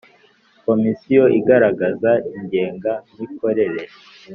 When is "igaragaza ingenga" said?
1.39-2.93